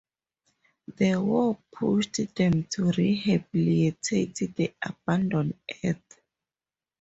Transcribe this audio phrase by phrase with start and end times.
[0.97, 6.21] The war pushed them to rehabilitate the abandoned Earth.